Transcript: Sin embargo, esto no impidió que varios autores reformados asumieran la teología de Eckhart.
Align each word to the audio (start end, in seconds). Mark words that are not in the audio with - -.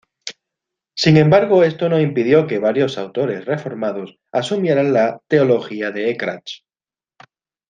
Sin 0.95 1.15
embargo, 1.17 1.63
esto 1.63 1.87
no 1.87 2.01
impidió 2.01 2.47
que 2.47 2.57
varios 2.57 2.97
autores 2.97 3.45
reformados 3.45 4.17
asumieran 4.31 4.93
la 4.93 5.21
teología 5.27 5.91
de 5.91 6.09
Eckhart. 6.09 6.45